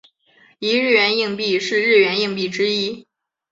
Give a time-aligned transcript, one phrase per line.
[0.57, 3.05] 一日圆硬币是日圆硬币之一。